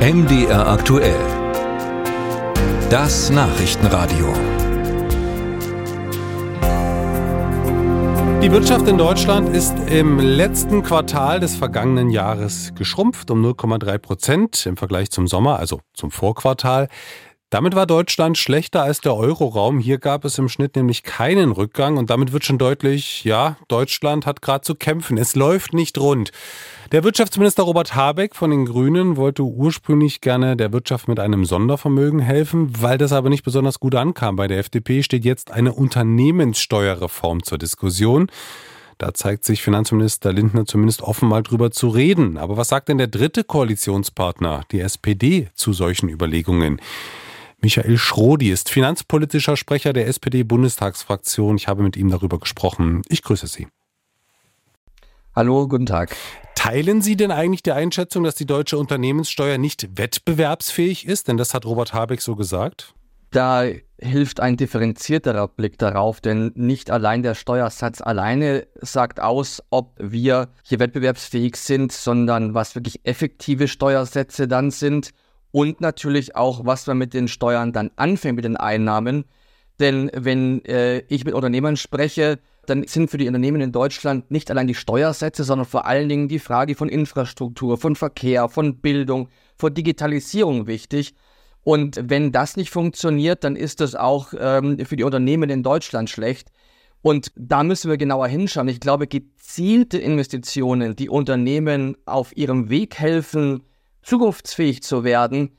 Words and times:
MDR 0.00 0.66
aktuell. 0.66 1.20
Das 2.88 3.28
Nachrichtenradio. 3.28 4.32
Die 8.42 8.50
Wirtschaft 8.50 8.88
in 8.88 8.96
Deutschland 8.96 9.54
ist 9.54 9.74
im 9.90 10.18
letzten 10.18 10.82
Quartal 10.82 11.38
des 11.38 11.54
vergangenen 11.54 12.08
Jahres 12.08 12.72
geschrumpft 12.74 13.30
um 13.30 13.44
0,3 13.44 13.98
Prozent 13.98 14.64
im 14.64 14.78
Vergleich 14.78 15.10
zum 15.10 15.26
Sommer, 15.26 15.58
also 15.58 15.82
zum 15.92 16.10
Vorquartal. 16.10 16.88
Damit 17.50 17.74
war 17.74 17.84
Deutschland 17.84 18.38
schlechter 18.38 18.82
als 18.82 19.02
der 19.02 19.14
Euroraum. 19.16 19.80
Hier 19.80 19.98
gab 19.98 20.24
es 20.24 20.38
im 20.38 20.48
Schnitt 20.48 20.76
nämlich 20.76 21.02
keinen 21.02 21.50
Rückgang 21.50 21.98
und 21.98 22.08
damit 22.08 22.32
wird 22.32 22.46
schon 22.46 22.56
deutlich, 22.56 23.24
ja, 23.24 23.58
Deutschland 23.68 24.24
hat 24.24 24.40
gerade 24.40 24.62
zu 24.62 24.76
kämpfen. 24.76 25.18
Es 25.18 25.34
läuft 25.34 25.74
nicht 25.74 25.98
rund. 25.98 26.30
Der 26.92 27.04
Wirtschaftsminister 27.04 27.62
Robert 27.62 27.94
Habeck 27.94 28.34
von 28.34 28.50
den 28.50 28.66
Grünen 28.66 29.16
wollte 29.16 29.44
ursprünglich 29.44 30.20
gerne 30.20 30.56
der 30.56 30.72
Wirtschaft 30.72 31.06
mit 31.06 31.20
einem 31.20 31.44
Sondervermögen 31.44 32.18
helfen, 32.18 32.82
weil 32.82 32.98
das 32.98 33.12
aber 33.12 33.30
nicht 33.30 33.44
besonders 33.44 33.78
gut 33.78 33.94
ankam. 33.94 34.34
Bei 34.34 34.48
der 34.48 34.58
FDP 34.58 35.04
steht 35.04 35.24
jetzt 35.24 35.52
eine 35.52 35.72
Unternehmenssteuerreform 35.72 37.44
zur 37.44 37.58
Diskussion. 37.58 38.26
Da 38.98 39.14
zeigt 39.14 39.44
sich 39.44 39.62
Finanzminister 39.62 40.32
Lindner 40.32 40.66
zumindest 40.66 41.02
offen 41.02 41.28
mal 41.28 41.44
drüber 41.44 41.70
zu 41.70 41.90
reden. 41.90 42.36
Aber 42.36 42.56
was 42.56 42.70
sagt 42.70 42.88
denn 42.88 42.98
der 42.98 43.06
dritte 43.06 43.44
Koalitionspartner, 43.44 44.64
die 44.72 44.80
SPD, 44.80 45.48
zu 45.54 45.72
solchen 45.72 46.08
Überlegungen? 46.08 46.80
Michael 47.60 47.98
Schrodi 47.98 48.50
ist 48.50 48.68
finanzpolitischer 48.68 49.56
Sprecher 49.56 49.92
der 49.92 50.08
SPD-Bundestagsfraktion. 50.08 51.54
Ich 51.54 51.68
habe 51.68 51.84
mit 51.84 51.96
ihm 51.96 52.10
darüber 52.10 52.40
gesprochen. 52.40 53.02
Ich 53.08 53.22
grüße 53.22 53.46
Sie. 53.46 53.68
Hallo, 55.32 55.68
guten 55.68 55.86
Tag. 55.86 56.16
Teilen 56.56 57.02
Sie 57.02 57.16
denn 57.16 57.30
eigentlich 57.30 57.62
die 57.62 57.70
Einschätzung, 57.70 58.24
dass 58.24 58.34
die 58.34 58.46
deutsche 58.46 58.76
Unternehmenssteuer 58.76 59.58
nicht 59.58 59.96
wettbewerbsfähig 59.96 61.06
ist? 61.06 61.28
Denn 61.28 61.36
das 61.36 61.54
hat 61.54 61.64
Robert 61.66 61.94
Habeck 61.94 62.20
so 62.20 62.34
gesagt. 62.34 62.94
Da 63.30 63.64
hilft 64.00 64.40
ein 64.40 64.56
differenzierterer 64.56 65.46
Blick 65.46 65.78
darauf, 65.78 66.20
denn 66.20 66.50
nicht 66.56 66.90
allein 66.90 67.22
der 67.22 67.36
Steuersatz 67.36 68.00
alleine 68.00 68.66
sagt 68.80 69.20
aus, 69.20 69.62
ob 69.70 69.94
wir 69.98 70.48
hier 70.64 70.80
wettbewerbsfähig 70.80 71.54
sind, 71.54 71.92
sondern 71.92 72.54
was 72.54 72.74
wirklich 72.74 73.00
effektive 73.04 73.68
Steuersätze 73.68 74.48
dann 74.48 74.72
sind 74.72 75.12
und 75.52 75.80
natürlich 75.80 76.34
auch, 76.34 76.66
was 76.66 76.88
man 76.88 76.98
mit 76.98 77.14
den 77.14 77.28
Steuern 77.28 77.72
dann 77.72 77.92
anfängt, 77.94 78.34
mit 78.34 78.44
den 78.44 78.56
Einnahmen. 78.56 79.26
Denn 79.80 80.10
wenn 80.14 80.64
äh, 80.66 80.98
ich 81.08 81.24
mit 81.24 81.34
Unternehmern 81.34 81.76
spreche, 81.76 82.38
dann 82.66 82.86
sind 82.86 83.10
für 83.10 83.16
die 83.16 83.26
Unternehmen 83.26 83.62
in 83.62 83.72
Deutschland 83.72 84.30
nicht 84.30 84.50
allein 84.50 84.66
die 84.66 84.74
Steuersätze, 84.74 85.42
sondern 85.42 85.66
vor 85.66 85.86
allen 85.86 86.08
Dingen 86.08 86.28
die 86.28 86.38
Frage 86.38 86.74
von 86.74 86.88
Infrastruktur, 86.88 87.78
von 87.78 87.96
Verkehr, 87.96 88.48
von 88.48 88.76
Bildung, 88.76 89.28
von 89.56 89.72
Digitalisierung 89.72 90.66
wichtig. 90.66 91.14
Und 91.62 92.00
wenn 92.04 92.30
das 92.30 92.56
nicht 92.56 92.70
funktioniert, 92.70 93.42
dann 93.42 93.56
ist 93.56 93.80
das 93.80 93.94
auch 93.94 94.32
ähm, 94.38 94.78
für 94.84 94.96
die 94.96 95.04
Unternehmen 95.04 95.50
in 95.50 95.62
Deutschland 95.62 96.10
schlecht. 96.10 96.50
Und 97.02 97.32
da 97.34 97.62
müssen 97.62 97.90
wir 97.90 97.96
genauer 97.96 98.28
hinschauen. 98.28 98.68
Ich 98.68 98.80
glaube, 98.80 99.06
gezielte 99.06 99.98
Investitionen, 99.98 100.94
die 100.94 101.08
Unternehmen 101.08 101.96
auf 102.04 102.36
ihrem 102.36 102.68
Weg 102.68 102.98
helfen, 102.98 103.62
zukunftsfähig 104.02 104.82
zu 104.82 105.04
werden, 105.04 105.56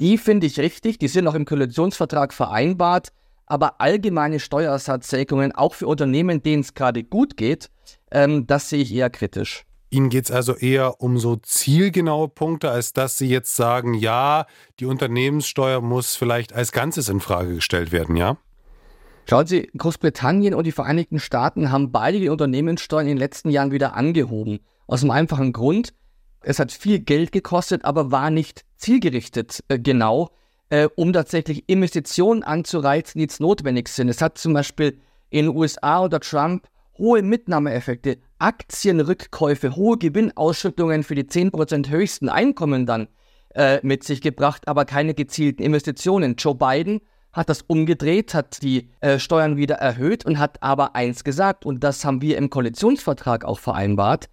die 0.00 0.18
finde 0.18 0.46
ich 0.46 0.58
richtig, 0.58 0.98
die 0.98 1.08
sind 1.08 1.26
auch 1.26 1.34
im 1.34 1.44
Koalitionsvertrag 1.44 2.32
vereinbart, 2.32 3.12
aber 3.46 3.80
allgemeine 3.80 4.40
Steuerersatzsenkungen, 4.40 5.52
auch 5.52 5.74
für 5.74 5.86
Unternehmen, 5.86 6.42
denen 6.42 6.62
es 6.62 6.74
gerade 6.74 7.04
gut 7.04 7.36
geht, 7.36 7.70
ähm, 8.10 8.46
das 8.46 8.68
sehe 8.68 8.82
ich 8.82 8.94
eher 8.94 9.10
kritisch. 9.10 9.64
Ihnen 9.90 10.08
geht 10.08 10.24
es 10.24 10.30
also 10.32 10.56
eher 10.56 11.00
um 11.00 11.18
so 11.18 11.36
zielgenaue 11.36 12.28
Punkte, 12.28 12.70
als 12.70 12.92
dass 12.92 13.16
Sie 13.16 13.28
jetzt 13.28 13.54
sagen, 13.54 13.94
ja, 13.94 14.46
die 14.80 14.86
Unternehmenssteuer 14.86 15.80
muss 15.80 16.16
vielleicht 16.16 16.52
als 16.52 16.72
Ganzes 16.72 17.08
in 17.08 17.20
Frage 17.20 17.54
gestellt 17.54 17.92
werden, 17.92 18.16
ja? 18.16 18.38
Schauen 19.28 19.46
Sie, 19.46 19.70
Großbritannien 19.76 20.52
und 20.54 20.64
die 20.64 20.72
Vereinigten 20.72 21.18
Staaten 21.18 21.70
haben 21.70 21.92
beide 21.92 22.18
die 22.18 22.28
Unternehmenssteuern 22.28 23.06
in 23.06 23.12
den 23.12 23.18
letzten 23.18 23.50
Jahren 23.50 23.70
wieder 23.70 23.94
angehoben. 23.94 24.58
Aus 24.86 25.02
einem 25.02 25.12
einfachen 25.12 25.52
Grund, 25.52 25.94
es 26.40 26.58
hat 26.58 26.72
viel 26.72 26.98
Geld 26.98 27.32
gekostet, 27.32 27.84
aber 27.84 28.10
war 28.10 28.30
nicht 28.30 28.64
zielgerichtet 28.76 29.64
äh, 29.68 29.78
genau, 29.78 30.30
äh, 30.70 30.88
um 30.96 31.12
tatsächlich 31.12 31.64
Investitionen 31.68 32.42
anzureizen, 32.42 33.18
die 33.18 33.24
jetzt 33.24 33.40
notwendig 33.40 33.88
sind. 33.88 34.08
Es 34.08 34.20
hat 34.20 34.38
zum 34.38 34.52
Beispiel 34.54 34.98
in 35.30 35.46
den 35.46 35.56
USA 35.56 35.98
unter 36.00 36.20
Trump 36.20 36.66
hohe 36.96 37.22
Mitnahmeeffekte, 37.22 38.18
Aktienrückkäufe, 38.38 39.76
hohe 39.76 39.98
Gewinnausschüttungen 39.98 41.02
für 41.02 41.14
die 41.14 41.24
10% 41.24 41.88
höchsten 41.88 42.28
Einkommen 42.28 42.86
dann 42.86 43.08
äh, 43.54 43.80
mit 43.82 44.04
sich 44.04 44.20
gebracht, 44.20 44.68
aber 44.68 44.84
keine 44.84 45.14
gezielten 45.14 45.62
Investitionen. 45.62 46.36
Joe 46.36 46.54
Biden 46.54 47.00
hat 47.32 47.48
das 47.48 47.62
umgedreht, 47.62 48.32
hat 48.32 48.62
die 48.62 48.90
äh, 49.00 49.18
Steuern 49.18 49.56
wieder 49.56 49.76
erhöht 49.76 50.24
und 50.24 50.38
hat 50.38 50.62
aber 50.62 50.94
eins 50.94 51.24
gesagt, 51.24 51.66
und 51.66 51.82
das 51.82 52.04
haben 52.04 52.22
wir 52.22 52.38
im 52.38 52.48
Koalitionsvertrag 52.48 53.44
auch 53.44 53.58
vereinbart, 53.58 54.28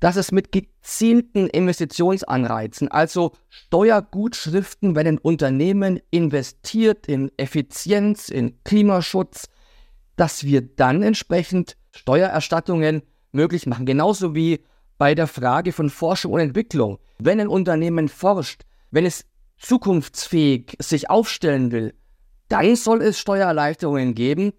dass 0.00 0.16
es 0.16 0.32
mit 0.32 0.50
gezielten 0.50 1.46
Investitionsanreizen, 1.46 2.88
also 2.88 3.32
Steuergutschriften, 3.48 4.96
wenn 4.96 5.06
ein 5.06 5.18
Unternehmen 5.18 6.00
investiert 6.10 7.06
in 7.06 7.30
Effizienz, 7.36 8.30
in 8.30 8.62
Klimaschutz, 8.64 9.48
dass 10.16 10.44
wir 10.44 10.62
dann 10.62 11.02
entsprechend 11.02 11.76
Steuererstattungen 11.92 13.02
möglich 13.32 13.66
machen. 13.66 13.86
Genauso 13.86 14.34
wie 14.34 14.64
bei 14.98 15.14
der 15.14 15.26
Frage 15.26 15.72
von 15.72 15.88
Forschung 15.88 16.32
und 16.32 16.40
Entwicklung. 16.40 16.98
Wenn 17.18 17.40
ein 17.40 17.48
Unternehmen 17.48 18.08
forscht, 18.08 18.62
wenn 18.90 19.06
es 19.06 19.24
zukunftsfähig 19.58 20.76
sich 20.78 21.08
aufstellen 21.08 21.72
will, 21.72 21.94
dann 22.48 22.74
soll 22.76 23.02
es 23.02 23.18
Steuererleichterungen 23.18 24.14
geben. 24.14 24.52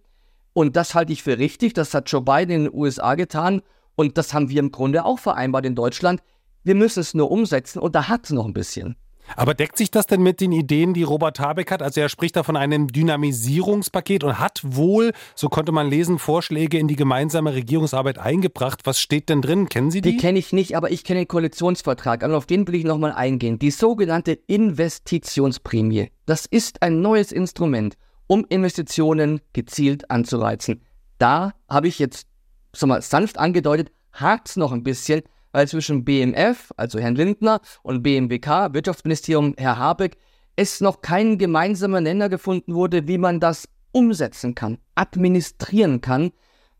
Und 0.53 0.75
das 0.75 0.95
halte 0.95 1.13
ich 1.13 1.23
für 1.23 1.37
richtig. 1.37 1.73
Das 1.73 1.93
hat 1.93 2.09
Joe 2.09 2.21
Biden 2.21 2.55
in 2.55 2.63
den 2.65 2.73
USA 2.73 3.15
getan. 3.15 3.61
Und 3.95 4.17
das 4.17 4.33
haben 4.33 4.49
wir 4.49 4.59
im 4.59 4.71
Grunde 4.71 5.05
auch 5.05 5.19
vereinbart 5.19 5.65
in 5.65 5.75
Deutschland. 5.75 6.21
Wir 6.63 6.75
müssen 6.75 6.99
es 6.99 7.13
nur 7.13 7.31
umsetzen 7.31 7.79
und 7.79 7.95
da 7.95 8.07
hat 8.07 8.25
es 8.25 8.31
noch 8.31 8.45
ein 8.45 8.53
bisschen. 8.53 8.95
Aber 9.35 9.53
deckt 9.53 9.77
sich 9.77 9.91
das 9.91 10.07
denn 10.07 10.21
mit 10.21 10.41
den 10.41 10.51
Ideen, 10.51 10.93
die 10.93 11.03
Robert 11.03 11.39
Habeck 11.39 11.71
hat? 11.71 11.81
Also 11.81 12.01
er 12.01 12.09
spricht 12.09 12.35
da 12.35 12.43
von 12.43 12.57
einem 12.57 12.87
Dynamisierungspaket 12.87 14.23
und 14.23 14.39
hat 14.39 14.61
wohl, 14.63 15.13
so 15.35 15.49
konnte 15.49 15.71
man 15.71 15.89
lesen, 15.89 16.19
Vorschläge 16.19 16.77
in 16.77 16.87
die 16.87 16.95
gemeinsame 16.95 17.53
Regierungsarbeit 17.53 18.17
eingebracht. 18.17 18.81
Was 18.85 18.99
steht 18.99 19.29
denn 19.29 19.41
drin? 19.41 19.69
Kennen 19.69 19.91
Sie 19.91 20.01
die? 20.01 20.13
Die 20.13 20.17
kenne 20.17 20.39
ich 20.39 20.53
nicht, 20.53 20.75
aber 20.75 20.91
ich 20.91 21.03
kenne 21.03 21.21
den 21.21 21.27
Koalitionsvertrag. 21.27 22.23
Und 22.23 22.33
auf 22.33 22.45
den 22.45 22.67
will 22.67 22.75
ich 22.75 22.83
nochmal 22.83 23.13
eingehen. 23.13 23.59
Die 23.59 23.71
sogenannte 23.71 24.33
Investitionsprämie. 24.47 26.09
Das 26.25 26.45
ist 26.45 26.81
ein 26.81 27.01
neues 27.01 27.31
Instrument, 27.31 27.95
um 28.27 28.45
Investitionen 28.49 29.41
gezielt 29.53 30.09
anzureizen. 30.11 30.81
Da 31.17 31.53
habe 31.69 31.87
ich 31.87 31.99
jetzt 31.99 32.27
sag 32.73 32.87
mal, 32.87 33.01
sanft 33.01 33.37
angedeutet, 33.37 33.91
hakt 34.13 34.49
es 34.49 34.55
noch 34.55 34.71
ein 34.71 34.83
bisschen, 34.83 35.21
weil 35.51 35.67
zwischen 35.67 36.05
BMF, 36.05 36.71
also 36.77 36.99
Herrn 36.99 37.15
Lindner, 37.15 37.61
und 37.83 38.03
BMWK, 38.03 38.73
Wirtschaftsministerium, 38.73 39.53
Herr 39.57 39.77
Habeck, 39.77 40.17
es 40.55 40.81
noch 40.81 41.01
kein 41.01 41.37
gemeinsamer 41.37 42.01
Nenner 42.01 42.29
gefunden 42.29 42.73
wurde, 42.73 43.07
wie 43.07 43.17
man 43.17 43.39
das 43.39 43.67
umsetzen 43.91 44.55
kann, 44.55 44.77
administrieren 44.95 46.01
kann. 46.01 46.31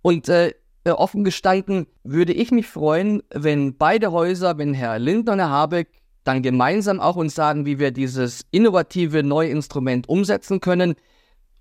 Und 0.01 0.29
äh, 0.29 0.53
äh, 0.83 0.91
offen 0.91 1.23
gestanden 1.23 1.87
würde 2.03 2.33
ich 2.33 2.51
mich 2.51 2.67
freuen, 2.67 3.21
wenn 3.33 3.77
beide 3.77 4.11
Häuser, 4.11 4.57
wenn 4.57 4.73
Herr 4.73 4.99
Lindner 4.99 5.33
und 5.33 5.39
Herr 5.39 5.49
Habeck 5.49 6.01
dann 6.23 6.41
gemeinsam 6.41 6.99
auch 6.99 7.15
uns 7.15 7.35
sagen, 7.35 7.65
wie 7.65 7.79
wir 7.79 7.91
dieses 7.91 8.45
innovative 8.51 9.23
neue 9.23 9.49
Instrument 9.49 10.07
umsetzen 10.07 10.59
können 10.59 10.95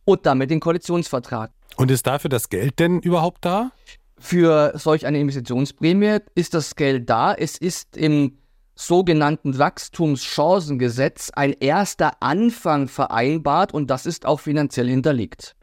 und 0.04 0.26
damit 0.26 0.50
den 0.50 0.60
Koalitionsvertrag. 0.60 1.50
Und 1.76 1.90
ist 1.90 2.06
dafür 2.06 2.28
das 2.28 2.48
Geld 2.48 2.78
denn 2.78 3.00
überhaupt 3.00 3.44
da? 3.44 3.72
Für 4.20 4.72
solch 4.76 5.06
eine 5.06 5.19
Investitionsprämie 5.19 6.19
ist 6.34 6.53
das 6.53 6.76
Geld 6.76 7.08
da. 7.08 7.34
Es 7.34 7.56
ist 7.56 7.97
im 7.97 8.36
sogenannten 8.75 9.58
Wachstumschancengesetz 9.58 11.31
ein 11.34 11.55
erster 11.58 12.22
Anfang 12.22 12.87
vereinbart 12.88 13.72
und 13.72 13.90
das 13.90 14.06
ist 14.06 14.26
auch 14.26 14.40
finanziell 14.40 14.88
hinterlegt. 14.88 15.56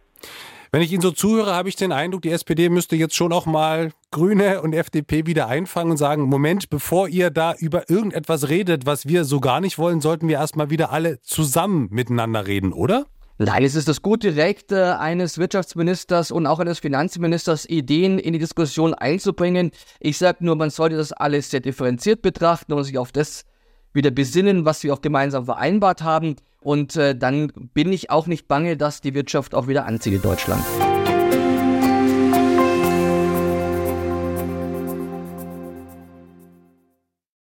Wenn 0.71 0.81
ich 0.81 0.91
Ihnen 0.91 1.01
so 1.01 1.11
zuhöre, 1.11 1.55
habe 1.55 1.69
ich 1.69 1.75
den 1.75 1.91
Eindruck, 1.91 2.23
die 2.23 2.31
SPD 2.31 2.69
müsste 2.69 2.95
jetzt 2.95 3.15
schon 3.15 3.31
auch 3.31 3.45
mal 3.45 3.91
Grüne 4.11 4.61
und 4.61 4.73
FDP 4.73 5.25
wieder 5.25 5.47
einfangen 5.47 5.91
und 5.91 5.97
sagen, 5.97 6.23
Moment, 6.23 6.69
bevor 6.69 7.07
ihr 7.07 7.29
da 7.29 7.53
über 7.53 7.89
irgendetwas 7.89 8.49
redet, 8.49 8.85
was 8.85 9.07
wir 9.07 9.23
so 9.23 9.39
gar 9.39 9.61
nicht 9.61 9.77
wollen, 9.77 10.01
sollten 10.01 10.27
wir 10.27 10.37
erstmal 10.37 10.69
wieder 10.69 10.91
alle 10.91 11.21
zusammen 11.21 11.87
miteinander 11.91 12.47
reden, 12.47 12.73
oder? 12.73 13.05
Nein, 13.39 13.63
es 13.63 13.75
ist 13.75 13.87
das 13.87 14.01
gute 14.01 14.35
Recht 14.35 14.71
äh, 14.71 14.93
eines 14.93 15.37
Wirtschaftsministers 15.37 16.31
und 16.31 16.47
auch 16.47 16.57
eines 16.59 16.79
Finanzministers, 16.79 17.69
Ideen 17.69 18.17
in 18.17 18.33
die 18.33 18.39
Diskussion 18.39 18.95
einzubringen. 18.95 19.71
Ich 19.99 20.17
sage 20.17 20.43
nur, 20.43 20.55
man 20.55 20.71
sollte 20.71 20.97
das 20.97 21.11
alles 21.11 21.51
sehr 21.51 21.59
differenziert 21.59 22.23
betrachten 22.23 22.73
und 22.73 22.83
sich 22.83 22.97
auf 22.97 23.11
das 23.11 23.45
wieder 23.93 24.09
besinnen, 24.09 24.65
was 24.65 24.81
wir 24.83 24.91
auch 24.91 25.01
gemeinsam 25.01 25.45
vereinbart 25.45 26.01
haben. 26.01 26.37
Und 26.61 26.95
äh, 26.95 27.15
dann 27.15 27.51
bin 27.75 27.93
ich 27.93 28.09
auch 28.09 28.25
nicht 28.25 28.47
bange, 28.47 28.75
dass 28.75 29.01
die 29.01 29.13
Wirtschaft 29.13 29.53
auch 29.53 29.67
wieder 29.67 29.85
anzieht 29.85 30.13
in 30.13 30.21
Deutschland. 30.23 30.63